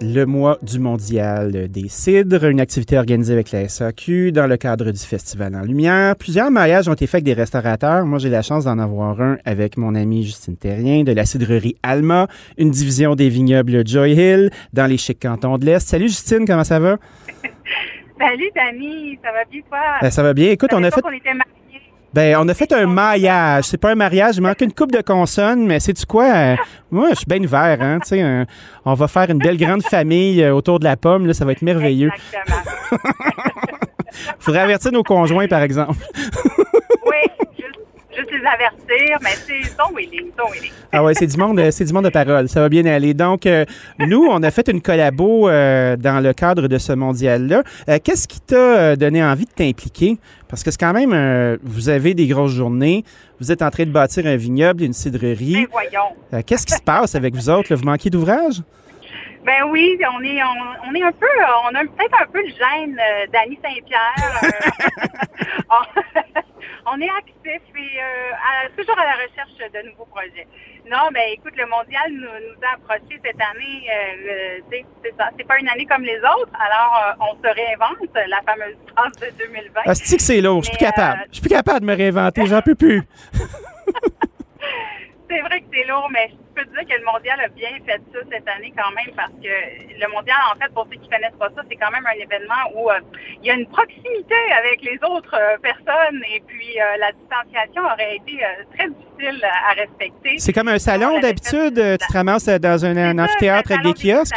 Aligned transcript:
le 0.00 0.24
mois 0.24 0.58
du 0.62 0.78
mondial 0.78 1.68
des 1.68 1.88
cidres, 1.88 2.44
une 2.44 2.60
activité 2.60 2.98
organisée 2.98 3.32
avec 3.32 3.50
la 3.50 3.68
SAQ 3.68 4.32
dans 4.32 4.46
le 4.46 4.56
cadre 4.56 4.90
du 4.90 4.98
Festival 4.98 5.54
en 5.54 5.62
Lumière. 5.62 6.16
Plusieurs 6.16 6.50
mariages 6.50 6.88
ont 6.88 6.92
été 6.92 7.06
faits 7.06 7.16
avec 7.16 7.24
des 7.24 7.32
restaurateurs. 7.32 8.04
Moi, 8.04 8.18
j'ai 8.18 8.28
la 8.28 8.42
chance 8.42 8.64
d'en 8.64 8.78
avoir 8.78 9.20
un 9.20 9.38
avec 9.44 9.76
mon 9.76 9.94
ami 9.94 10.24
Justine 10.24 10.56
Terrien 10.56 11.02
de 11.02 11.12
la 11.12 11.24
cidrerie 11.24 11.76
Alma, 11.82 12.28
une 12.58 12.70
division 12.70 13.14
des 13.14 13.28
vignobles 13.28 13.86
Joy 13.86 14.12
Hill 14.12 14.50
dans 14.72 14.86
les 14.86 14.98
chics 14.98 15.20
cantons 15.20 15.58
de 15.58 15.64
l'Est. 15.64 15.86
Salut 15.86 16.08
Justine, 16.08 16.44
comment 16.46 16.64
ça 16.64 16.78
va? 16.78 16.98
Salut 18.18 18.50
Dani, 18.54 19.18
ça 19.22 19.30
va 19.32 19.44
bien 19.50 19.60
toi? 19.68 19.78
Ben, 20.00 20.10
ça 20.10 20.22
va 20.22 20.34
bien. 20.34 20.50
Écoute, 20.50 20.70
on 20.72 20.82
a 20.82 20.90
fait... 20.90 21.00
qu'on 21.00 21.10
était 21.10 21.34
mariés. 21.34 21.52
Ben, 22.14 22.36
on 22.38 22.48
a 22.48 22.54
fait 22.54 22.72
un 22.72 22.86
maillage. 22.86 23.64
C'est 23.64 23.76
pas 23.76 23.90
un 23.90 23.94
mariage, 23.94 24.36
il 24.36 24.42
manque 24.42 24.60
une 24.62 24.72
coupe 24.72 24.92
de 24.92 25.02
consonnes, 25.02 25.66
mais 25.66 25.80
sais-tu 25.80 26.06
quoi? 26.06 26.24
Euh, 26.24 26.56
moi, 26.90 27.10
je 27.10 27.16
suis 27.16 27.26
bien 27.26 27.42
ouvert, 27.42 27.78
hein. 27.80 27.98
Tu 28.00 28.08
sais, 28.08 28.46
on 28.84 28.94
va 28.94 29.08
faire 29.08 29.28
une 29.30 29.38
belle 29.38 29.58
grande 29.58 29.82
famille 29.82 30.42
euh, 30.42 30.54
autour 30.54 30.78
de 30.78 30.84
la 30.84 30.96
pomme, 30.96 31.26
là, 31.26 31.34
ça 31.34 31.44
va 31.44 31.52
être 31.52 31.62
merveilleux. 31.62 32.10
Exactement. 32.32 32.98
Faudrait 34.38 34.62
avertir 34.62 34.92
nos 34.92 35.02
conjoints, 35.02 35.48
par 35.48 35.62
exemple. 35.62 35.98
Oui, 38.46 38.64
juste, 38.64 38.88
juste 38.88 38.88
les 38.88 38.98
avertir, 38.98 39.18
mais 39.22 39.30
c'est 39.30 39.62
son 39.70 39.94
willing, 39.94 40.30
son 40.38 40.50
willing. 40.52 40.72
Ah 40.92 41.02
ouais, 41.02 41.14
c'est 41.14 41.26
du 41.26 41.36
monde, 41.36 41.58
euh, 41.58 41.70
c'est 41.70 41.84
du 41.84 41.92
monde 41.92 42.04
de 42.04 42.10
parole. 42.10 42.48
Ça 42.48 42.60
va 42.60 42.68
bien 42.68 42.86
aller. 42.86 43.14
Donc, 43.14 43.46
euh, 43.46 43.64
nous, 43.98 44.24
on 44.30 44.42
a 44.42 44.50
fait 44.50 44.68
une 44.68 44.80
collabo 44.80 45.48
euh, 45.48 45.96
dans 45.96 46.20
le 46.22 46.32
cadre 46.32 46.68
de 46.68 46.78
ce 46.78 46.92
mondial-là. 46.92 47.62
Euh, 47.88 47.98
Qu'est-ce 48.02 48.26
qui 48.28 48.40
t'a 48.40 48.96
donné 48.96 49.22
envie 49.22 49.44
de 49.46 49.50
t'impliquer? 49.50 50.18
Parce 50.48 50.62
que 50.62 50.70
c'est 50.70 50.78
quand 50.80 50.92
même, 50.92 51.58
vous 51.64 51.88
avez 51.88 52.14
des 52.14 52.26
grosses 52.28 52.52
journées. 52.52 53.04
Vous 53.40 53.50
êtes 53.52 53.62
en 53.62 53.70
train 53.70 53.84
de 53.84 53.90
bâtir 53.90 54.26
un 54.26 54.36
vignoble, 54.36 54.82
une 54.82 54.88
Ben 54.88 54.92
cidrerie. 54.94 55.66
voyons. 55.70 56.14
Euh, 56.32 56.42
Qu'est-ce 56.46 56.64
qui 56.66 56.74
se 56.74 56.82
passe 56.82 57.14
avec 57.14 57.34
vous 57.34 57.50
autres? 57.50 57.66
là? 57.70 57.76
Vous 57.76 57.84
manquez 57.84 58.10
d'ouvrage? 58.10 58.62
Ben 59.44 59.62
oui, 59.70 59.96
on 60.00 60.22
est 60.24 60.42
on, 60.42 60.90
on 60.90 60.94
est 60.94 61.02
un 61.02 61.12
peu 61.12 61.26
on 61.70 61.74
a 61.74 61.80
peut-être 61.80 62.16
un 62.20 62.26
peu 62.32 62.40
le 62.40 62.48
gène 62.48 62.96
d'Annie 63.32 63.58
Saint-Pierre. 63.62 64.40
on, 66.86 67.00
est 67.00 67.10
actif 67.18 67.62
et 67.76 68.00
euh, 68.00 68.32
à- 68.34 68.68
toujours 68.76 68.98
à 68.98 69.04
la 69.04 69.14
recherche 69.14 69.72
de 69.72 69.88
nouveaux 69.88 70.06
projets. 70.06 70.46
Non, 70.90 71.10
ben 71.12 71.22
écoute, 71.32 71.54
le 71.56 71.66
mondial 71.66 72.10
nous, 72.10 72.20
nous 72.20 72.58
a 72.62 72.74
approché 72.74 73.20
cette 73.24 73.40
année. 73.40 73.86
Euh, 73.90 74.60
c'est 74.70 75.14
ça, 75.18 75.30
c'est 75.36 75.46
pas 75.46 75.58
une 75.58 75.68
année 75.68 75.86
comme 75.86 76.02
les 76.02 76.18
autres. 76.18 76.52
Alors 76.54 77.18
euh, 77.20 77.24
on 77.30 77.34
se 77.36 77.54
réinvente 77.54 78.14
la 78.14 78.40
fameuse 78.42 78.76
phrase 78.94 79.12
de 79.20 79.36
2020. 79.44 79.80
Ah, 79.86 79.94
c'est 79.94 80.16
que 80.16 80.22
c'est 80.22 80.40
lourd. 80.40 80.62
Je 80.62 80.68
suis 80.68 80.76
plus 80.76 80.84
capable. 80.84 81.24
Je 81.28 81.34
suis 81.34 81.42
plus 81.42 81.54
capable 81.54 81.80
de 81.80 81.86
me 81.86 81.96
réinventer. 81.96 82.46
J'en 82.46 82.62
peux 82.62 82.74
plus. 82.74 83.02
C'est 85.28 85.40
vrai 85.40 85.60
que 85.60 85.66
c'est 85.72 85.86
lourd, 85.86 86.08
mais 86.12 86.30
je 86.30 86.36
peux 86.54 86.64
te 86.64 86.70
dire 86.70 86.86
que 86.88 87.00
le 87.00 87.04
mondial 87.04 87.40
a 87.40 87.48
bien 87.48 87.70
fait 87.84 88.00
ça 88.12 88.18
cette 88.30 88.48
année 88.48 88.72
quand 88.76 88.90
même 88.94 89.14
parce 89.16 89.32
que 89.32 89.54
le 89.98 90.12
mondial, 90.12 90.36
en 90.54 90.58
fait, 90.58 90.72
pour 90.72 90.86
ceux 90.90 90.98
qui 91.00 91.08
connaissent 91.08 91.38
pas 91.38 91.48
ça, 91.54 91.62
c'est 91.68 91.76
quand 91.76 91.90
même 91.90 92.06
un 92.06 92.18
événement 92.18 92.62
où 92.74 92.90
euh, 92.90 93.00
il 93.42 93.46
y 93.46 93.50
a 93.50 93.54
une 93.54 93.66
proximité 93.66 94.36
avec 94.56 94.82
les 94.82 94.98
autres 95.02 95.34
euh, 95.34 95.58
personnes 95.58 96.22
et 96.32 96.40
puis 96.46 96.80
euh, 96.80 96.96
la 96.98 97.12
distanciation 97.12 97.82
aurait 97.82 98.16
été 98.16 98.38
très 98.76 98.88
difficile 98.88 99.44
à 99.44 99.72
respecter. 99.72 100.38
C'est 100.38 100.52
comme 100.52 100.68
un 100.68 100.78
salon 100.78 101.18
d'habitude. 101.18 101.74
Tu 101.74 102.06
te 102.06 102.12
ramasses 102.12 102.46
dans 102.46 102.84
un, 102.84 103.18
amphithéâtre 103.18 103.72
avec 103.72 103.84
des 103.84 104.12
kiosques. 104.12 104.34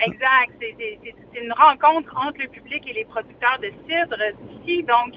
Exact. 0.00 0.52
C'est- 0.60 1.14
une 1.40 1.52
rencontre 1.52 2.12
entre 2.16 2.40
le 2.40 2.48
public 2.48 2.82
et 2.88 2.92
les 2.94 3.04
producteurs 3.04 3.58
de 3.62 3.70
cidre 3.86 4.16
d'ici. 4.42 4.82
Donc, 4.82 5.14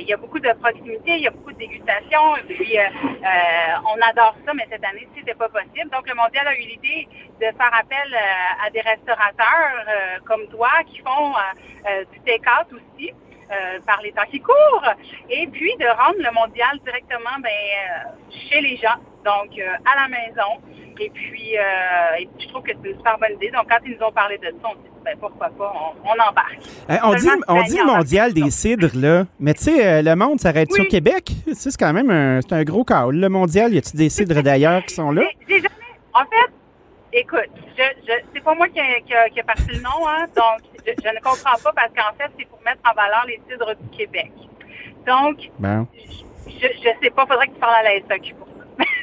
il 0.00 0.06
y 0.06 0.12
a 0.12 0.16
beaucoup 0.16 0.38
de 0.38 0.52
proximité, 0.52 1.12
il 1.16 1.22
y 1.22 1.26
a 1.26 1.30
beaucoup 1.30 1.52
de 1.52 1.58
dégustation. 1.58 2.36
Et 2.36 2.42
puis, 2.54 2.78
euh, 2.78 2.82
euh, 2.82 3.94
on 3.94 4.00
adore 4.02 4.34
ça, 4.46 4.52
mais 4.54 4.66
cette 4.70 4.84
année, 4.84 5.08
c'était 5.16 5.34
pas 5.34 5.48
possible. 5.48 5.90
Donc, 5.90 6.08
le 6.08 6.14
Mondial 6.14 6.46
a 6.46 6.54
eu 6.54 6.60
l'idée 6.60 7.08
de 7.40 7.46
faire 7.46 7.74
appel 7.78 8.14
euh, 8.14 8.66
à 8.66 8.70
des 8.70 8.80
restaurateurs 8.80 9.84
euh, 9.88 10.18
comme 10.24 10.46
toi 10.48 10.70
qui 10.86 10.98
font 11.00 11.32
euh, 11.34 11.90
euh, 11.90 12.04
du 12.12 12.20
take-out 12.20 12.72
aussi. 12.72 13.12
euh, 13.50 13.78
par 13.86 14.00
les 14.02 14.12
temps 14.12 14.24
qui 14.30 14.40
courent, 14.40 14.88
et 15.28 15.46
puis 15.48 15.76
de 15.76 15.86
rendre 15.86 16.18
le 16.18 16.30
mondial 16.32 16.78
directement 16.84 17.38
ben, 17.42 17.50
euh, 17.50 18.10
chez 18.48 18.60
les 18.60 18.76
gens, 18.76 18.96
donc 19.24 19.50
euh, 19.58 19.76
à 19.84 20.02
la 20.02 20.08
maison. 20.08 20.62
Et 21.00 21.10
puis, 21.10 21.56
euh, 21.58 22.20
et 22.20 22.26
puis, 22.26 22.44
je 22.46 22.48
trouve 22.48 22.62
que 22.62 22.70
c'est 22.82 22.88
une 22.90 22.96
super 22.96 23.18
bonne 23.18 23.32
idée. 23.34 23.50
Donc, 23.50 23.66
quand 23.68 23.78
ils 23.84 23.96
nous 23.98 24.06
ont 24.06 24.12
parlé 24.12 24.38
de 24.38 24.44
ça, 24.46 24.52
on 24.64 24.70
s'est 24.72 24.76
dit, 24.84 24.88
ben, 25.04 25.16
pourquoi 25.20 25.48
pas, 25.50 25.72
on, 25.74 26.08
on 26.08 26.12
embarque. 26.12 26.58
Euh, 26.90 26.96
on 27.04 27.14
dit, 27.14 27.28
on 27.48 27.54
le 27.86 27.86
mondial 27.86 28.32
des 28.32 28.50
cidres, 28.50 28.90
là. 28.94 29.24
Mais 29.40 29.54
tu 29.54 29.64
sais, 29.64 29.86
euh, 29.86 30.02
le 30.02 30.14
monde 30.14 30.40
s'arrête 30.40 30.68
Oui. 30.72 30.80
au 30.82 30.84
Québec. 30.88 31.24
Tu 31.46 31.54
sais, 31.54 31.70
C'est 31.70 31.78
quand 31.78 31.92
même 31.92 32.10
un, 32.10 32.40
c'est 32.40 32.54
un 32.54 32.62
gros 32.64 32.84
cas. 32.84 33.06
Le 33.10 33.28
mondial, 33.28 33.74
y 33.74 33.78
a-tu 33.78 33.96
des 33.96 34.08
cidres 34.08 34.42
d'ailleurs 34.42 34.84
qui 34.84 34.94
sont 34.94 35.10
là? 35.10 35.22
J'ai- 35.22 35.56
j'ai 35.56 35.60
jamais- 35.62 35.74
En 36.14 36.20
fait, 36.20 36.52
écoute, 37.12 37.50
je, 37.76 37.82
je, 38.06 38.12
c'est 38.32 38.42
pas 38.44 38.54
moi 38.54 38.68
qui 38.68 38.78
a, 38.80 39.00
qui, 39.00 39.14
a, 39.14 39.28
qui 39.28 39.40
a 39.40 39.44
parti 39.44 39.64
le 39.68 39.80
nom, 39.80 40.06
hein, 40.08 40.26
donc 40.36 40.60
je, 40.86 40.92
je 41.02 41.08
ne 41.08 41.16
comprends 41.20 41.58
pas 41.62 41.72
parce 41.74 41.88
qu'en 41.88 42.14
fait, 42.16 42.30
c'est 42.38 42.46
pour 42.48 42.60
mettre 42.64 42.80
en 42.88 42.94
valeur 42.94 43.24
les 43.26 43.40
cidres 43.50 43.74
du 43.80 43.96
Québec. 43.96 44.30
Donc, 45.06 45.38
je, 46.46 46.66
je 46.82 46.88
sais 47.02 47.10
pas, 47.10 47.26
faudrait 47.26 47.48
que 47.48 47.54
tu 47.54 47.58
parles 47.60 47.74
à 47.74 47.82
la 47.82 48.00
SAQ 48.08 48.34
pour. 48.34 48.48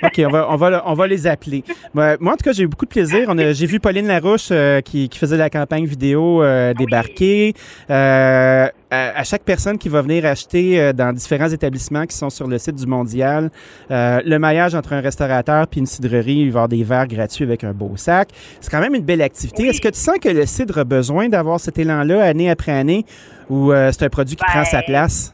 OK, 0.04 0.22
on 0.26 0.30
va, 0.30 0.48
on 0.52 0.56
va, 0.56 0.84
on 0.86 0.94
va 0.94 1.08
les 1.08 1.28
appeler. 1.28 1.64
Ben, 1.94 2.18
moi, 2.20 2.34
en 2.34 2.36
tout 2.38 2.44
cas, 2.44 2.52
j'ai 2.54 2.64
eu 2.64 2.68
beaucoup 2.68 2.86
de 2.86 2.90
plaisir. 2.92 3.26
On 3.28 3.38
a- 3.38 3.52
J'ai 3.54 3.66
vu 3.66 3.80
Pauline 3.80 4.08
Larouche 4.08 4.50
euh, 4.52 4.82
qui, 4.82 5.10
qui 5.10 5.18
faisait 5.20 5.38
la 5.38 5.50
campagne 5.50 5.86
vidéo 5.86 6.42
euh, 6.44 6.74
débarquer. 6.74 7.54
Euh, 7.90 8.68
à, 8.90 9.20
à 9.20 9.24
chaque 9.24 9.44
personne 9.44 9.78
qui 9.78 9.88
va 9.90 10.02
venir 10.02 10.26
acheter 10.26 10.80
euh, 10.82 10.92
dans 10.94 11.14
différents 11.14 11.50
établissements 11.50 12.06
qui 12.06 12.16
sont 12.18 12.30
sur 12.30 12.48
le 12.48 12.58
site 12.58 12.76
du 12.76 12.86
Mondial, 12.86 13.50
euh, 13.90 14.20
le 14.26 14.38
maillage 14.40 14.76
entre 14.76 14.94
un 14.94 15.00
restaurateur 15.02 15.66
puis 15.68 15.80
une 15.80 15.86
cidrerie, 15.86 16.40
il 16.40 16.44
va 16.44 16.46
y 16.46 16.50
avoir 16.50 16.68
des 16.68 16.84
verres 16.84 17.08
gratuits 17.08 17.44
avec 17.46 17.64
un 17.64 17.72
beau 17.74 17.92
sac. 17.96 18.30
C'est 18.60 18.70
quand 18.70 18.82
même 18.82 18.96
une 18.96 19.04
belle 19.06 19.22
activité. 19.22 19.64
Oui. 19.64 19.70
Est-ce 19.70 19.82
que 19.82 19.88
tu 19.90 20.00
sens 20.00 20.18
que 20.22 20.30
le 20.30 20.46
cidre 20.46 20.80
a 20.80 20.84
besoin 20.84 21.30
d'avoir 21.30 21.60
cet 21.60 21.78
élan-là 21.80 22.24
année 22.24 22.50
après 22.50 22.72
année 22.74 23.06
ou 23.50 23.72
euh, 23.72 23.92
c'est 23.94 24.04
un 24.06 24.10
produit 24.10 24.36
qui 24.36 24.44
Ben, 24.46 24.52
prend 24.62 24.66
sa 24.66 24.82
place? 24.82 25.34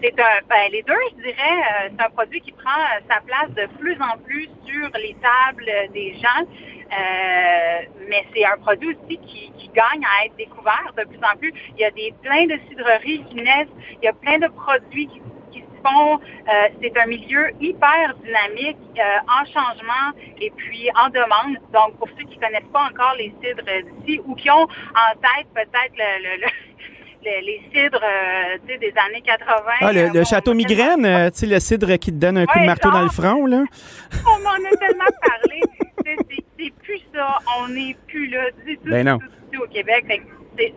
C'est 0.00 0.18
un, 0.20 0.46
ben, 0.48 0.70
les 0.70 0.82
deux, 0.82 0.94
je 1.10 1.22
dirais, 1.22 1.34
euh, 1.40 1.88
c'est 1.90 2.04
un 2.04 2.10
produit 2.10 2.40
qui 2.40 2.52
prend 2.52 2.70
sa 3.10 3.20
place 3.20 3.50
de 3.56 3.66
plus 3.78 3.96
en 4.00 4.16
plus 4.18 4.48
sur 4.64 4.88
les 4.94 5.16
tables 5.20 5.92
des 5.92 6.14
gens. 6.14 6.46
Euh, 6.46 7.80
mais 8.08 8.24
c'est 8.32 8.44
un 8.44 8.56
produit 8.58 8.90
aussi 8.94 9.18
qui, 9.18 9.52
gagne 9.74 10.02
à 10.04 10.24
être 10.24 10.34
découvert 10.36 10.92
de 10.96 11.04
plus 11.04 11.18
en 11.18 11.36
plus. 11.36 11.52
Il 11.76 11.80
y 11.80 11.84
a 11.84 11.90
des 11.92 12.12
plein 12.22 12.46
de 12.46 12.58
cidreries 12.68 13.22
qui 13.28 13.36
naissent. 13.36 13.68
Il 14.00 14.06
y 14.06 14.08
a 14.08 14.12
plein 14.12 14.38
de 14.38 14.48
produits 14.48 15.06
qui, 15.08 15.20
qui 15.52 15.60
se 15.60 15.88
font. 15.88 16.14
Euh, 16.14 16.68
c'est 16.82 16.98
un 16.98 17.06
milieu 17.06 17.50
hyper 17.60 18.14
dynamique, 18.24 18.78
en 18.98 19.44
changement 19.44 20.18
et 20.40 20.50
puis 20.56 20.88
en 20.96 21.10
demande. 21.10 21.58
Donc, 21.72 21.96
pour 21.98 22.08
ceux 22.18 22.24
qui 22.24 22.38
connaissent 22.38 22.72
pas 22.72 22.88
encore 22.90 23.14
les 23.18 23.32
cidres 23.42 23.62
d'ici 23.64 24.20
ou 24.24 24.34
qui 24.34 24.50
ont 24.50 24.62
en 24.64 25.12
tête 25.20 25.46
peut-être 25.54 25.94
le- 25.96 26.46
le- 27.24 27.44
les 27.46 27.60
cidres 27.72 28.02
euh, 28.02 28.58
des 28.78 28.92
années 29.08 29.22
80. 29.22 29.62
Ah, 29.80 29.92
le, 29.92 30.00
euh, 30.00 30.10
le 30.14 30.24
château 30.24 30.54
migraine, 30.54 31.04
euh, 31.04 31.30
tu 31.30 31.38
sais, 31.40 31.46
le 31.46 31.58
cidre 31.60 31.96
qui 31.96 32.10
te 32.12 32.16
donne 32.16 32.38
un 32.38 32.46
coup 32.46 32.58
de 32.58 32.64
marteau 32.66 32.90
dans 32.90 33.02
le 33.02 33.08
front, 33.10 33.46
là. 33.46 33.64
On 34.26 34.38
m'en 34.40 34.50
a 34.50 34.76
tellement 34.76 35.04
parlé. 35.22 35.60
C'est- 36.04 36.72
plus 36.82 37.00
ça. 37.14 37.38
On 37.60 37.68
n'est 37.68 37.96
plus 38.06 38.28
là 38.28 38.50
du 38.64 38.76
tout, 38.78 38.90
Ben 38.90 39.04
du 39.04 39.10
non. 39.10 39.18
tout, 39.18 39.26
du 39.50 39.56
tout 39.58 39.62
au 39.64 39.66
Québec. 39.68 40.04
Fait 40.08 40.22
C'est 40.56 40.72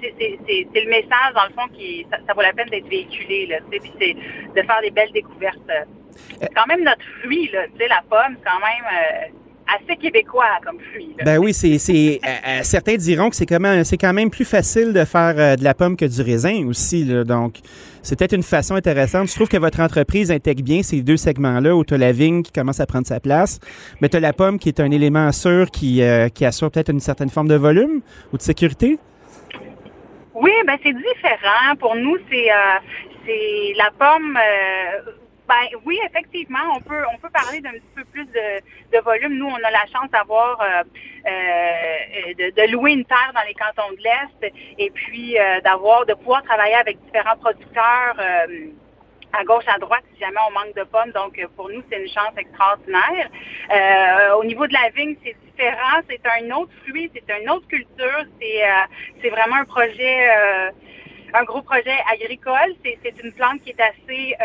le 0.84 0.90
message, 0.90 1.34
dans 1.34 1.46
le 1.46 1.54
fond, 1.56 1.68
qui 1.74 2.06
ça, 2.12 2.18
ça 2.28 2.34
vaut 2.34 2.42
la 2.42 2.52
peine 2.54 2.68
d'être 2.70 2.88
véhiculé. 2.88 3.48
Là, 3.48 3.58
tu 3.72 3.78
sais, 3.78 3.80
puis 3.80 3.92
c'est 4.00 4.62
de 4.62 4.68
faire 4.68 4.82
des 4.82 4.92
belles 4.92 5.12
découvertes. 5.14 5.58
C'est 6.40 6.54
quand 6.54 6.68
même 6.68 6.84
notre 6.84 7.02
fruit, 7.22 7.50
là, 7.54 7.66
tu 7.68 7.78
sais, 7.80 7.88
la 7.88 8.04
pomme, 8.10 8.36
c'est 8.38 8.50
quand 8.50 8.60
même... 8.60 9.32
euh, 9.68 9.74
assez 9.76 9.98
québécois 9.98 10.60
comme 10.66 10.78
fruit. 10.92 11.16
Ben 11.24 11.38
oui, 11.38 11.54
c'est, 11.54 11.78
c'est 11.78 12.20
certains 12.64 12.96
diront 12.96 13.30
que 13.30 13.36
c'est 13.36 13.46
quand 13.46 13.60
même, 13.60 13.84
c'est 13.84 13.98
quand 13.98 14.14
même 14.14 14.30
plus 14.30 14.46
facile 14.46 14.94
de 14.94 15.06
faire 15.06 15.36
euh, 15.38 15.56
de 15.56 15.64
la 15.64 15.74
pomme 15.74 15.96
que 15.96 16.06
du 16.06 16.22
raisin 16.22 16.66
aussi. 16.68 17.04
Là, 17.04 17.24
donc, 17.24 17.60
c'est 18.02 18.18
peut-être 18.18 18.34
une 18.34 18.44
façon 18.44 18.76
intéressante. 18.76 19.28
Je 19.28 19.36
trouve 19.36 19.48
que 19.48 19.58
votre 19.58 19.80
entreprise 19.80 20.32
intègre 20.32 20.64
bien 20.64 20.84
ces 20.84 21.02
deux 21.02 21.18
segments-là 21.18 21.76
où 21.76 21.84
tu 21.84 21.94
as 21.94 21.98
la 21.98 22.12
vigne 22.12 22.44
qui 22.44 22.52
commence 22.52 22.80
à 22.80 22.86
prendre 22.86 23.08
sa 23.08 23.20
place, 23.20 23.60
mais 24.02 24.10
tu 24.10 24.18
as 24.18 24.20
la 24.20 24.34
pomme 24.34 24.60
qui 24.60 24.70
est 24.70 24.80
un 24.80 24.92
élément 24.92 25.32
sûr 25.32 25.70
qui, 25.72 26.02
euh, 26.02 26.30
qui 26.30 26.46
assure 26.46 26.72
peut-être 26.72 26.90
une 26.90 27.00
certaine 27.00 27.30
forme 27.30 27.48
de 27.48 27.56
volume 27.56 28.02
ou 28.34 28.38
de 28.38 28.42
sécurité. 28.42 28.98
Oui, 30.34 30.52
ben 30.66 30.78
c'est 30.84 30.94
différent. 30.94 31.76
Pour 31.80 31.96
nous, 31.96 32.18
c'est 32.30 32.52
euh, 32.52 32.80
c'est 33.26 33.74
la 33.78 33.92
pomme. 33.98 34.38
Ben 35.52 35.68
oui, 35.86 36.00
effectivement, 36.06 36.64
on 36.78 36.80
peut 36.80 37.04
on 37.14 37.18
peut 37.18 37.30
parler 37.30 37.60
d'un 37.60 37.72
petit 37.72 37.94
peu 37.94 38.06
plus 38.06 38.26
de, 38.26 39.00
volume. 39.00 39.38
Nous, 39.38 39.48
on 39.48 39.56
a 39.56 39.70
la 39.70 39.86
chance 39.88 40.10
d'avoir 40.10 40.62
euh, 40.62 40.84
euh, 41.28 42.52
de, 42.56 42.72
louer 42.72 42.94
une 42.94 43.04
terre 43.04 43.34
dans 43.36 43.42
les 43.46 43.54
cantons 43.56 43.92
de 43.92 44.02
l'Est 44.02 44.54
et 44.78 44.90
puis 44.92 45.38
euh, 45.38 45.60
d'avoir 45.60 46.06
de 46.06 46.14
pouvoir 46.14 46.42
travailler 46.44 46.76
avec 46.76 47.04
différents 47.04 47.36
producteurs 47.36 48.16
à 49.34 49.44
gauche, 49.44 49.66
à 49.68 49.78
droite, 49.78 50.04
si 50.14 50.22
jamais 50.22 50.40
on 50.48 50.54
manque 50.54 50.74
de 50.74 50.84
pommes. 50.84 51.12
Donc, 51.12 51.38
pour 51.58 51.68
nous, 51.70 51.84
c'est 51.90 52.00
une 52.00 52.08
chance 52.08 52.34
extraordinaire. 52.38 53.28
au 54.38 54.46
niveau 54.46 54.68
de 54.68 54.74
la 54.74 54.88
vigne, 54.96 55.18
c'est 55.22 55.36
différent. 55.48 56.00
C'est 56.10 56.22
un 56.26 56.50
autre 56.56 56.72
fruit, 56.88 57.12
c'est 57.14 57.30
une 57.42 57.50
autre 57.50 57.68
culture. 57.68 58.24
C'est 58.40 59.30
vraiment 59.30 59.58
un 59.58 59.66
projet 59.66 60.30
un 61.34 61.44
gros 61.44 61.62
projet 61.62 61.98
agricole. 62.10 62.74
C'est 62.84 63.22
une 63.22 63.34
plante 63.34 63.62
qui 63.64 63.72
est 63.72 63.82
assez 63.82 64.36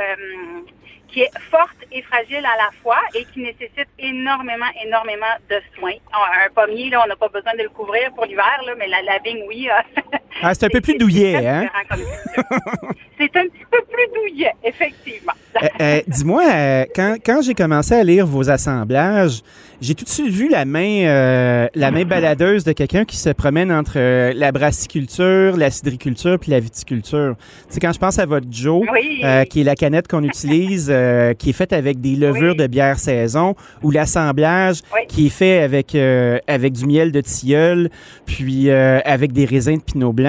qui 1.09 1.23
est 1.23 1.39
forte 1.51 1.77
et 1.93 2.03
fragile 2.03 2.45
à 2.45 2.57
la 2.57 2.71
fois 2.83 3.01
et 3.15 3.25
qui 3.27 3.41
nécessite 3.41 3.89
énormément, 3.99 4.67
énormément 4.85 5.35
de 5.49 5.61
soins. 5.77 5.97
Un 6.13 6.51
pommier, 6.55 6.91
là, 6.91 7.03
on 7.05 7.09
n'a 7.09 7.17
pas 7.17 7.29
besoin 7.29 7.55
de 7.55 7.63
le 7.63 7.69
couvrir 7.69 8.13
pour 8.13 8.25
l'hiver, 8.25 8.63
là, 8.65 8.75
mais 8.77 8.89
la, 8.89 9.03
la 9.03 9.19
vigne, 9.19 9.45
oui. 9.47 9.69
ah, 10.43 10.55
c'est 10.55 10.65
un 10.67 10.69
peu 10.69 10.81
plus 10.81 10.97
douillet, 10.99 11.47
hein? 11.47 11.67
c'est 13.19 13.37
un 13.37 13.45
petit 13.45 13.65
peu 13.71 13.79
plus 13.91 14.07
douillet, 14.15 14.53
effectivement. 14.65 15.33
Euh, 15.63 15.69
euh, 15.81 16.01
dis-moi, 16.07 16.43
euh, 16.53 16.85
quand, 16.95 17.17
quand 17.25 17.41
j'ai 17.41 17.55
commencé 17.55 17.95
à 17.95 18.05
lire 18.05 18.27
vos 18.27 18.51
assemblages, 18.51 19.41
j'ai 19.81 19.95
tout 19.95 20.05
de 20.05 20.11
suite 20.11 20.29
vu 20.29 20.51
la 20.51 20.67
main, 20.67 21.69
la 21.75 21.91
main 21.91 22.05
baladeuse 22.05 22.65
de 22.65 22.73
quelqu'un 22.73 23.05
qui 23.05 23.17
se 23.17 23.31
promène 23.31 23.71
entre 23.71 23.99
la 24.33 24.53
brassiculture, 24.53 25.57
la 25.57 25.71
cidriculture 25.71 26.39
puis 26.39 26.51
la 26.51 26.61
viticulture. 26.61 27.37
C'est 27.69 27.81
quand 27.81 27.93
je 27.93 27.99
pense 27.99 28.19
à 28.19 28.25
votre 28.25 28.47
Joe, 28.51 28.87
qui 29.51 29.61
est 29.61 29.65
la 29.65 29.75
canette 29.75 30.09
qu'on 30.09 30.25
utilise, 30.25 30.87
qui 31.39 31.51
est 31.51 31.53
faite 31.53 31.75
avec 31.75 32.01
des 32.01 32.17
levures 32.17 32.57
de 32.57 32.67
bière 32.67 32.99
saison, 32.99 33.55
ou 33.83 33.91
l'assemblage 33.91 34.81
qui 35.09 35.27
est 35.27 35.31
fait 35.31 35.59
avec 35.61 35.95
avec 36.47 36.73
du 36.73 36.87
miel 36.87 37.13
de 37.13 37.21
tilleul, 37.21 37.91
puis 38.25 38.71
avec 38.71 39.33
des 39.33 39.45
raisins 39.45 39.77
de 39.77 39.83
pinot 39.83 40.15
blanc. 40.15 40.26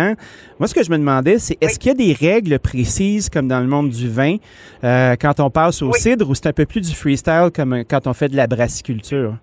Moi, 0.60 0.68
ce 0.68 0.74
que 0.74 0.84
je 0.84 0.92
me 0.92 0.98
demandais, 0.98 1.40
c'est 1.40 1.58
est-ce 1.62 1.80
qu'il 1.80 1.90
y 1.90 1.92
a 1.92 1.96
des 1.96 2.14
règles 2.14 2.60
précises 2.60 3.30
comme 3.30 3.48
dans 3.48 3.60
le 3.60 3.68
monde 3.68 3.90
du 3.90 4.10
vin? 4.10 4.38
quand 4.82 5.40
on 5.40 5.50
passe 5.50 5.82
au 5.82 5.94
cidre 5.94 6.30
ou 6.30 6.36
c'est 6.36 6.48
un 6.48 6.54
peu 6.54 6.66
plus 6.66 6.82
du 6.82 6.96
freestyle 6.96 7.50
comme 7.54 7.84
quand 7.90 8.08
on 8.08 8.14
fait 8.14 8.30
de 8.30 8.36
la 8.36 8.48
brassiculture? 8.48 9.36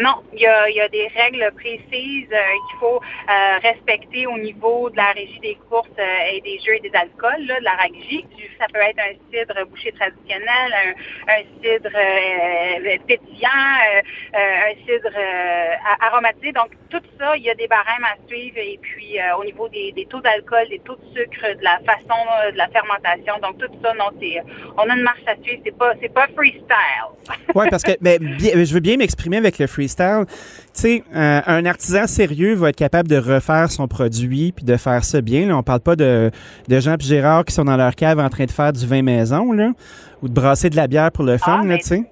Non, 0.00 0.22
il 0.32 0.40
y 0.40 0.46
a, 0.46 0.70
y 0.70 0.80
a, 0.80 0.88
des 0.88 1.06
règles 1.08 1.52
précises 1.54 2.28
euh, 2.32 2.52
qu'il 2.70 2.78
faut 2.80 2.96
euh, 2.96 3.58
respecter 3.62 4.26
au 4.26 4.38
niveau 4.38 4.88
de 4.88 4.96
la 4.96 5.12
régie 5.12 5.38
des 5.40 5.58
courses 5.68 5.88
euh, 5.98 6.32
et 6.32 6.40
des 6.40 6.58
jeux 6.60 6.76
et 6.76 6.80
des 6.80 6.96
alcools, 6.96 7.44
là, 7.46 7.58
de 7.60 7.64
la 7.64 7.72
RAGJ. 7.72 8.24
Ça 8.58 8.66
peut 8.72 8.80
être 8.80 8.98
un 8.98 9.12
cidre 9.30 9.66
bouché 9.68 9.92
traditionnel, 9.92 10.48
un, 10.48 11.32
un 11.32 11.42
cidre 11.60 11.90
pétillant, 13.06 13.48
un 14.34 14.74
cidre 14.86 15.12
aromatisé. 16.00 16.52
Donc, 16.52 16.70
tout 16.88 17.02
ça, 17.18 17.36
il 17.36 17.42
y 17.42 17.50
a 17.50 17.54
des 17.54 17.66
barèmes 17.66 18.04
à 18.04 18.16
suivre. 18.28 18.58
Et 18.58 18.78
puis, 18.80 19.16
au 19.38 19.44
niveau 19.44 19.68
des, 19.68 19.92
des 19.92 20.06
taux 20.06 20.20
d'alcool, 20.20 20.68
des 20.68 20.78
taux 20.80 20.96
de 20.96 21.20
sucre, 21.20 21.56
de 21.58 21.64
la 21.64 21.78
façon 21.80 22.20
de 22.52 22.56
la 22.56 22.68
fermentation. 22.68 23.34
Donc, 23.42 23.58
tout 23.58 23.72
ça, 23.82 23.92
non, 23.94 24.10
on 24.78 24.88
a 24.88 24.94
une 24.94 25.02
marche 25.02 25.26
à 25.26 25.34
suivre. 25.42 25.60
C'est 25.64 25.76
pas, 25.76 25.92
c'est 26.00 26.12
pas 26.12 26.28
freestyle. 26.36 26.62
oui, 27.54 27.66
parce 27.68 27.82
que 27.82 27.92
mais, 28.00 28.18
je 28.20 28.72
veux 28.72 28.80
bien 28.80 28.96
m'exprimer 28.96 29.38
avec 29.38 29.58
le 29.58 29.66
freestyle 29.66 29.81
freestyle. 29.82 30.24
Tu 30.26 30.80
sais, 30.80 31.04
euh, 31.14 31.40
un 31.46 31.66
artisan 31.66 32.06
sérieux 32.06 32.54
va 32.54 32.70
être 32.70 32.76
capable 32.76 33.08
de 33.08 33.16
refaire 33.16 33.70
son 33.70 33.88
produit 33.88 34.52
puis 34.52 34.64
de 34.64 34.76
faire 34.76 35.04
ça 35.04 35.20
bien. 35.20 35.46
Là, 35.46 35.56
on 35.56 35.62
parle 35.62 35.80
pas 35.80 35.96
de, 35.96 36.30
de 36.68 36.80
Jean 36.80 36.94
et 36.94 37.00
Gérard 37.00 37.44
qui 37.44 37.54
sont 37.54 37.64
dans 37.64 37.76
leur 37.76 37.94
cave 37.94 38.18
en 38.18 38.28
train 38.28 38.44
de 38.44 38.50
faire 38.50 38.72
du 38.72 38.86
vin 38.86 39.02
maison, 39.02 39.52
là, 39.52 39.72
ou 40.22 40.28
de 40.28 40.32
brasser 40.34 40.70
de 40.70 40.76
la 40.76 40.86
bière 40.86 41.12
pour 41.12 41.24
le 41.24 41.38
fun, 41.38 41.66
ah, 41.68 41.76
tu 41.78 41.84
sais. 41.84 42.11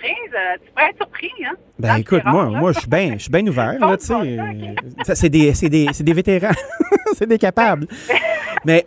Surprise, 0.00 0.34
euh, 0.34 0.56
tu 0.64 0.72
pourrais 0.72 0.90
être 0.90 0.96
surpris, 0.96 1.30
hein? 1.46 1.54
Ben 1.78 1.96
écoute, 1.96 2.22
moi, 2.24 2.46
moi, 2.46 2.72
je 2.72 2.80
suis 2.80 2.88
bien, 2.88 3.12
je 3.14 3.22
suis 3.22 3.30
bien 3.30 3.46
ouvert, 3.46 3.78
là, 3.78 3.96
tu 3.96 4.06
sais. 4.06 5.14
C'est 5.14 5.28
des, 5.28 5.54
c'est 5.54 5.68
des, 5.68 5.88
c'est 5.92 6.04
des 6.04 6.12
vétérans, 6.12 6.54
c'est 7.14 7.26
des 7.26 7.38
capables. 7.38 7.86
Mais 8.64 8.86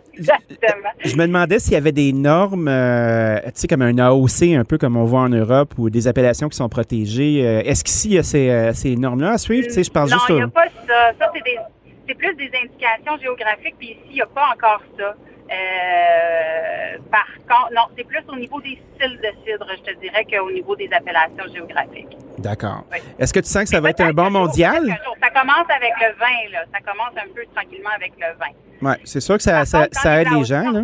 je 1.04 1.16
me 1.16 1.26
demandais 1.26 1.58
s'il 1.58 1.72
y 1.72 1.76
avait 1.76 1.92
des 1.92 2.12
normes, 2.12 2.68
euh, 2.68 3.40
tu 3.46 3.52
sais, 3.54 3.68
comme 3.68 3.82
un 3.82 3.98
AOC, 3.98 4.54
un 4.56 4.64
peu 4.64 4.78
comme 4.78 4.96
on 4.96 5.04
voit 5.04 5.20
en 5.20 5.28
Europe, 5.28 5.74
ou 5.78 5.90
des 5.90 6.06
appellations 6.06 6.48
qui 6.48 6.56
sont 6.56 6.68
protégées. 6.68 7.42
Euh, 7.44 7.62
est-ce 7.64 7.82
qu'ici, 7.82 8.08
il 8.10 8.14
y 8.14 8.18
a 8.18 8.22
ces, 8.22 8.50
euh, 8.50 8.72
ces 8.72 8.94
normes-là 8.96 9.32
à 9.32 9.38
suivre? 9.38 9.66
Tu 9.66 9.74
sais, 9.74 9.84
je 9.84 9.90
pense 9.90 10.10
non, 10.10 10.16
juste 10.16 10.28
il 10.28 10.36
n'y 10.36 10.42
a 10.42 10.48
pas 10.48 10.66
ça. 10.86 11.12
Ça, 11.18 11.30
c'est, 11.34 11.42
des, 11.42 11.58
c'est 12.06 12.14
plus 12.14 12.34
des 12.36 12.50
indications 12.62 13.18
géographiques, 13.20 13.74
puis 13.78 13.88
ici, 13.88 14.00
il 14.10 14.14
n'y 14.14 14.22
a 14.22 14.26
pas 14.26 14.52
encore 14.54 14.82
ça. 14.98 15.14
Euh, 15.50 16.98
par 17.10 17.26
contre, 17.48 17.74
non, 17.74 17.82
c'est 17.96 18.04
plus 18.04 18.22
au 18.28 18.36
niveau 18.36 18.60
des 18.60 18.80
styles 18.94 19.18
de 19.18 19.28
cidre, 19.44 19.66
je 19.76 19.92
te 19.92 20.00
dirais, 20.00 20.24
qu'au 20.24 20.50
niveau 20.50 20.74
des 20.74 20.88
appellations 20.92 21.52
géographiques. 21.52 22.16
D'accord. 22.38 22.84
Est-ce 23.18 23.32
que 23.32 23.40
tu 23.40 23.48
sens 23.48 23.64
que 23.64 23.68
ça 23.70 23.80
va 23.80 23.90
être 23.90 24.00
un 24.00 24.12
bon 24.12 24.30
mondial? 24.30 24.82
Ça 25.20 25.30
commence 25.30 25.68
avec 25.70 25.92
le 26.00 26.14
vin, 26.18 26.50
là. 26.52 26.64
Ça 26.72 26.80
commence 26.80 27.12
un 27.16 27.28
peu 27.34 27.44
tranquillement 27.54 27.90
avec 27.94 28.12
le 28.18 28.34
vin. 28.38 28.52
Oui, 28.82 28.94
c'est 29.04 29.20
sûr 29.20 29.36
que 29.36 29.42
ça, 29.42 29.64
ça, 29.64 29.86
ça 29.92 30.20
aide 30.20 30.32
les 30.32 30.44
gens, 30.44 30.70
là. 30.70 30.82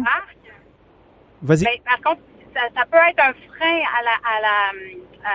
Vas-y. 1.43 1.65
Ben, 1.65 1.79
par 1.85 2.01
contre, 2.03 2.23
ça, 2.55 2.61
ça, 2.77 2.85
peut 2.91 2.99
être 3.09 3.21
un 3.21 3.33
frein 3.33 3.81
à 3.99 4.03
la, 4.05 4.17
à 4.25 4.41
la, 4.43 5.31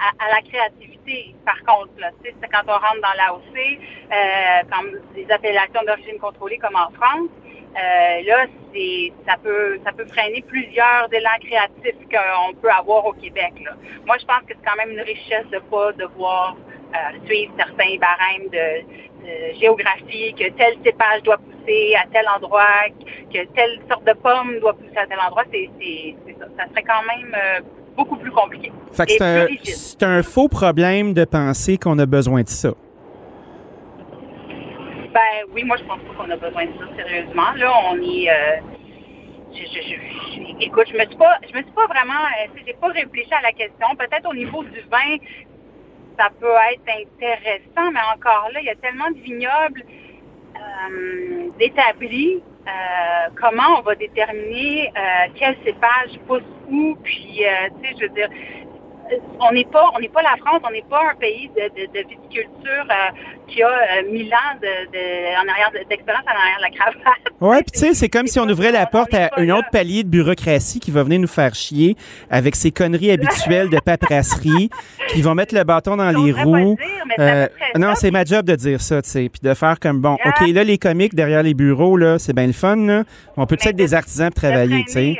à, 0.00 0.24
à 0.24 0.34
la 0.34 0.42
créativité, 0.42 1.34
par 1.44 1.58
contre. 1.64 1.92
Là. 1.98 2.10
C'est 2.22 2.34
quand 2.48 2.62
on 2.66 2.72
rentre 2.72 3.00
dans 3.02 3.16
l'AOC, 3.16 3.56
euh, 3.56 4.62
comme 4.70 4.90
des 5.14 5.30
appellations 5.30 5.82
d'origine 5.86 6.18
contrôlée 6.20 6.58
comme 6.58 6.76
en 6.76 6.90
France, 6.90 7.28
euh, 7.76 8.22
là, 8.26 8.46
c'est 8.72 9.12
ça 9.26 9.36
peut 9.42 9.78
ça 9.84 9.92
peut 9.92 10.06
freiner 10.06 10.42
plusieurs 10.42 11.08
élans 11.12 11.38
créatifs 11.40 12.00
qu'on 12.10 12.54
peut 12.54 12.70
avoir 12.70 13.06
au 13.06 13.12
Québec. 13.12 13.52
Là. 13.64 13.72
Moi, 14.06 14.16
je 14.18 14.26
pense 14.26 14.40
que 14.40 14.54
c'est 14.54 14.68
quand 14.68 14.76
même 14.76 14.90
une 14.90 15.04
richesse 15.04 15.46
de 15.52 15.58
pas 15.70 15.92
devoir 15.92 16.56
euh, 16.92 17.26
suivre 17.26 17.52
certains 17.56 17.96
barèmes 17.98 18.48
de, 18.50 18.82
de, 19.24 19.60
géographie, 19.60 20.34
que 20.34 20.50
tel 20.50 20.74
cépage 20.84 21.22
doit 21.22 21.38
pousser 21.38 21.94
à 21.94 22.06
tel 22.12 22.26
endroit, 22.36 22.88
que 23.32 23.46
telle 23.54 23.78
sorte 23.88 24.04
de 24.04 24.14
pomme 24.14 24.58
doit 24.58 24.74
pousser 24.74 24.96
à 24.96 25.06
tel 25.06 25.18
endroit. 25.24 25.44
C'est 25.52 25.70
ça. 26.38 26.46
Ça 26.58 26.64
serait 26.70 26.82
quand 26.82 27.02
même 27.02 27.36
euh, 27.36 27.60
beaucoup 27.96 28.16
plus 28.16 28.32
compliqué. 28.32 28.72
Fait 28.92 29.06
que 29.06 29.12
c'est 29.62 30.02
un, 30.02 30.18
un 30.18 30.22
faux 30.24 30.48
problème 30.48 31.14
de 31.14 31.24
penser 31.24 31.78
qu'on 31.78 31.98
a 32.00 32.06
besoin 32.06 32.42
de 32.42 32.48
ça. 32.48 32.74
Oui, 35.52 35.64
moi 35.64 35.76
je 35.76 35.84
pense 35.84 35.98
pas 36.00 36.14
qu'on 36.14 36.30
a 36.30 36.36
besoin 36.36 36.66
de 36.66 36.72
ça 36.78 36.96
sérieusement. 36.96 37.52
Là, 37.56 37.72
on 37.90 37.96
est. 38.00 38.30
Euh, 38.30 38.60
écoute, 40.60 40.86
je 40.92 40.96
me 40.96 41.04
suis 41.06 41.16
pas, 41.16 41.38
je 41.42 41.56
me 41.56 41.62
suis 41.62 41.72
pas 41.72 41.86
vraiment, 41.86 42.12
euh, 42.14 42.60
j'ai 42.64 42.74
pas 42.74 42.88
réfléchi 42.88 43.34
à 43.34 43.42
la 43.42 43.52
question. 43.52 43.86
Peut-être 43.98 44.28
au 44.28 44.34
niveau 44.34 44.62
du 44.62 44.80
vin, 44.82 45.16
ça 46.18 46.28
peut 46.38 46.54
être 46.72 46.88
intéressant, 46.88 47.90
mais 47.92 48.00
encore 48.14 48.48
là, 48.52 48.60
il 48.60 48.66
y 48.66 48.70
a 48.70 48.76
tellement 48.76 49.10
de 49.10 49.18
vignobles 49.18 49.82
euh, 50.56 51.48
d'établis. 51.58 52.42
Euh, 52.66 53.30
comment 53.40 53.78
on 53.78 53.82
va 53.82 53.94
déterminer 53.96 54.92
euh, 54.96 55.28
quel 55.34 55.56
cépage 55.64 56.20
pousse 56.28 56.42
où, 56.70 56.96
puis, 57.02 57.42
tu 57.42 57.42
sais, 57.42 57.94
je 57.98 58.02
veux 58.02 58.14
dire, 58.14 58.28
on 59.40 59.52
n'est 59.52 59.64
pas, 59.64 59.90
on 59.96 60.00
n'est 60.00 60.08
pas 60.08 60.22
la 60.22 60.36
France, 60.44 60.60
on 60.66 60.70
n'est 60.70 60.84
pas 60.88 61.10
un 61.12 61.16
pays 61.16 61.50
de, 61.56 61.62
de, 61.80 61.86
de 61.86 62.08
viticulture 62.08 62.84
euh, 62.90 62.94
qui 63.48 63.62
a 63.62 63.68
euh, 63.68 64.12
mille 64.12 64.32
ans 64.32 64.56
de, 64.60 64.92
de, 64.92 65.36
en 65.36 65.48
arrière 65.50 65.70
d'expérience 65.88 66.24
en 66.26 66.38
arrière 66.38 66.58
de 66.58 66.62
la 66.62 66.70
cravate. 66.70 67.18
Ouais, 67.40 67.62
puis 67.62 67.72
tu 67.72 67.78
sais, 67.80 67.94
c'est 67.94 68.08
comme 68.08 68.26
si 68.26 68.38
on 68.38 68.48
ouvrait 68.48 68.72
la 68.72 68.86
porte 68.86 69.14
à 69.14 69.30
un 69.36 69.48
autre 69.50 69.68
palier 69.72 70.04
de 70.04 70.08
bureaucratie 70.08 70.78
qui 70.80 70.90
va 70.90 71.02
venir 71.02 71.20
nous 71.20 71.26
faire 71.28 71.54
chier 71.54 71.96
avec 72.30 72.54
ses 72.54 72.70
conneries 72.70 73.10
habituelles 73.10 73.70
de 73.70 73.78
paperasserie, 73.78 74.70
qui 75.08 75.22
vont 75.22 75.34
mettre 75.34 75.54
le 75.54 75.64
bâton 75.64 75.96
dans 75.96 76.10
les 76.10 76.32
roues. 76.32 76.76
euh, 77.18 77.48
non, 77.76 77.94
c'est 77.94 78.10
ma 78.10 78.24
job 78.24 78.46
de 78.46 78.54
dire 78.54 78.80
ça, 78.80 79.02
tu 79.02 79.08
sais, 79.08 79.28
puis 79.28 79.40
de 79.42 79.54
faire 79.54 79.80
comme 79.80 80.00
bon, 80.00 80.16
ok, 80.24 80.48
là 80.48 80.64
les 80.64 80.78
comiques 80.78 81.14
derrière 81.14 81.42
les 81.42 81.54
bureaux 81.54 81.96
là, 81.96 82.18
c'est 82.18 82.32
bien 82.34 82.46
le 82.46 82.52
fun 82.52 82.76
là. 82.76 83.04
On 83.36 83.46
peut 83.46 83.56
être 83.60 83.76
des 83.76 83.94
artisans 83.94 84.30
pour 84.30 84.42
travailler, 84.42 84.84
tu 84.84 84.92
sais? 84.92 85.16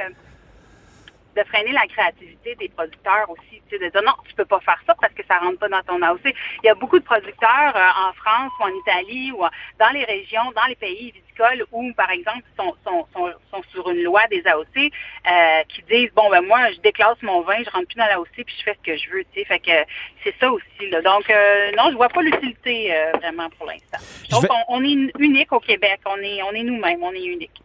Euh, 1.40 1.44
de 1.44 1.48
freiner 1.48 1.72
la 1.72 1.86
créativité 1.86 2.54
des 2.56 2.68
producteurs 2.68 3.28
aussi, 3.30 3.62
tu 3.68 3.76
sais, 3.76 3.78
de 3.78 3.90
dire 3.90 4.02
non, 4.02 4.12
tu 4.28 4.34
peux 4.34 4.44
pas 4.44 4.60
faire 4.60 4.80
ça 4.86 4.94
parce 5.00 5.12
que 5.14 5.22
ça 5.26 5.38
rentre 5.38 5.58
pas 5.58 5.68
dans 5.68 5.82
ton 5.82 6.02
AOC. 6.02 6.34
Il 6.62 6.66
y 6.66 6.68
a 6.68 6.74
beaucoup 6.74 6.98
de 6.98 7.04
producteurs 7.04 7.76
euh, 7.76 8.08
en 8.08 8.12
France 8.12 8.52
ou 8.60 8.64
en 8.64 8.74
Italie 8.74 9.32
ou 9.32 9.42
dans 9.78 9.90
les 9.90 10.04
régions, 10.04 10.52
dans 10.54 10.66
les 10.68 10.74
pays 10.74 11.12
viticoles 11.12 11.64
ou, 11.72 11.92
par 11.94 12.10
exemple, 12.10 12.42
sont, 12.58 12.74
sont, 12.84 13.06
sont, 13.14 13.32
sont 13.50 13.62
sur 13.70 13.90
une 13.90 14.02
loi 14.02 14.26
des 14.28 14.46
AOC 14.46 14.76
euh, 14.76 15.62
qui 15.68 15.82
disent, 15.90 16.10
bon, 16.14 16.28
ben 16.30 16.42
moi, 16.42 16.70
je 16.72 16.80
déclasse 16.80 17.20
mon 17.22 17.40
vin, 17.42 17.62
je 17.64 17.70
rentre 17.70 17.86
plus 17.86 17.96
dans 17.96 18.06
l'AOC, 18.06 18.28
puis 18.34 18.54
je 18.58 18.62
fais 18.62 18.74
ce 18.74 18.90
que 18.90 18.96
je 18.96 19.10
veux, 19.10 19.24
tu 19.32 19.40
sais. 19.40 19.44
Fait 19.44 19.58
que 19.58 19.90
c'est 20.24 20.34
ça 20.38 20.50
aussi, 20.50 20.90
là. 20.90 21.00
Donc, 21.00 21.28
euh, 21.30 21.70
non, 21.76 21.90
je 21.90 21.96
vois 21.96 22.08
pas 22.08 22.22
l'utilité 22.22 22.94
euh, 22.94 23.12
vraiment 23.12 23.48
pour 23.50 23.66
l'instant. 23.66 23.98
Donc, 24.30 24.44
on, 24.50 24.76
on, 24.76 24.84
est 24.84 25.12
unique 25.18 25.52
au 25.52 25.60
Québec. 25.60 26.00
On 26.06 26.16
est, 26.16 26.42
on 26.42 26.52
est 26.52 26.62
nous-mêmes, 26.62 27.02
on 27.02 27.12
est 27.12 27.24
unique. 27.24 27.62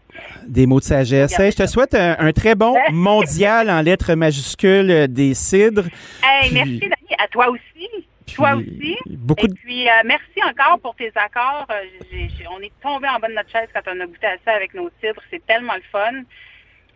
Des 0.47 0.65
mots 0.67 0.79
de 0.79 0.85
sagesse. 0.85 1.39
Hey, 1.39 1.51
je 1.51 1.57
te 1.57 1.65
souhaite 1.65 1.95
un, 1.95 2.15
un, 2.19 2.31
très 2.31 2.55
bon 2.55 2.75
mondial 2.91 3.69
en 3.69 3.81
lettres 3.81 4.13
majuscules 4.13 5.07
des 5.07 5.33
cidres. 5.33 5.85
Hey, 6.23 6.53
merci, 6.53 6.79
Dani. 6.79 7.15
À 7.17 7.27
toi 7.27 7.49
aussi. 7.49 7.89
Puis, 8.25 8.35
toi 8.35 8.55
aussi. 8.55 8.97
Beaucoup 9.05 9.45
Et 9.45 9.49
puis, 9.49 9.87
euh, 9.87 9.91
merci 10.05 10.39
encore 10.43 10.79
pour 10.79 10.95
tes 10.95 11.11
accords. 11.15 11.67
Euh, 11.71 11.83
j 12.11 12.29
on 12.51 12.59
est 12.61 12.71
tombé 12.81 13.07
en 13.07 13.19
bas 13.19 13.27
de 13.27 13.33
notre 13.33 13.49
chaise 13.49 13.67
quand 13.73 13.81
on 13.87 13.99
a 13.99 14.05
goûté 14.05 14.27
à 14.27 14.37
ça 14.45 14.51
avec 14.53 14.73
nos 14.73 14.89
cidres. 15.01 15.21
C'est 15.31 15.45
tellement 15.45 15.75
le 15.75 15.83
fun. 15.91 16.23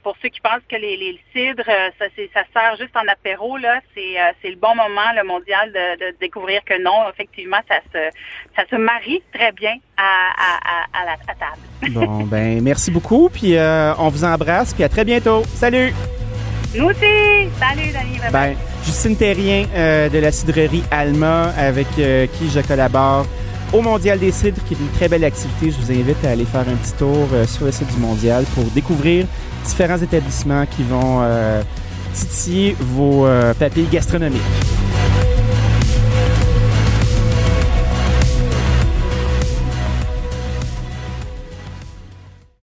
Pour 0.04 0.16
ceux 0.22 0.30
qui 0.30 0.40
pensent 0.42 0.64
que 0.70 0.76
les, 0.76 0.98
les 0.98 1.20
cidres, 1.34 1.64
euh, 1.68 1.90
ça, 2.00 2.06
ça 2.34 2.42
sert 2.54 2.76
juste 2.78 2.96
en 2.96 3.08
apéro, 3.08 3.58
là, 3.58 3.80
c'est 3.94 4.50
le 4.50 4.56
bon 4.56 4.76
moment, 4.76 5.12
le 5.16 5.24
mondial, 5.24 5.72
de, 5.72 6.12
de, 6.12 6.18
découvrir 6.20 6.64
que 6.64 6.82
non, 6.82 7.10
effectivement, 7.12 7.60
ça 7.68 7.80
se, 7.94 8.10
ça 8.56 8.64
se 8.70 8.76
marie 8.76 9.22
très 9.34 9.52
bien 9.52 9.76
à, 9.98 10.32
à, 10.38 11.02
à, 11.02 11.06
la, 11.06 11.12
à 11.14 11.36
table. 11.36 11.62
Bon, 11.92 12.24
ben, 12.24 12.62
merci 12.62 12.92
beaucoup. 12.92 13.30
Puis, 13.30 13.56
on 13.58 14.10
vous 14.10 14.24
embrasse. 14.24 14.74
Puis, 14.74 14.84
à 14.84 14.90
très 14.90 15.06
bientôt. 15.06 15.44
Salut! 15.46 15.94
Nous 16.76 16.86
aussi! 16.86 17.50
Salut, 17.60 17.92
Dani. 17.92 18.20
Ben, 18.32 18.56
Justine 18.84 19.16
Terrien 19.16 19.66
euh, 19.76 20.08
de 20.10 20.20
la 20.20 20.32
cidrerie 20.32 20.84
Alma, 20.92 21.52
avec 21.58 21.88
euh, 21.98 22.28
qui 22.28 22.50
je 22.50 22.60
collabore 22.60 23.26
au 23.74 23.82
Mondial 23.82 24.20
des 24.20 24.32
cidres, 24.32 24.62
qui 24.68 24.74
est 24.74 24.78
une 24.80 24.90
très 24.90 25.08
belle 25.08 25.24
activité. 25.24 25.72
Je 25.72 25.86
vous 25.86 25.92
invite 25.92 26.24
à 26.26 26.32
aller 26.32 26.46
faire 26.46 26.62
un 26.62 26.76
petit 26.76 26.94
tour 26.94 27.28
euh, 27.34 27.46
sur 27.46 27.66
le 27.66 27.72
site 27.72 27.94
du 27.94 28.00
Mondial 28.00 28.44
pour 28.56 28.66
découvrir 28.66 29.26
différents 29.66 29.98
établissements 29.98 30.66
qui 30.66 30.84
vont 30.84 31.22
titiller 32.14 32.76
vos 32.80 33.28
papilles 33.60 33.88
gastronomiques. 33.92 34.79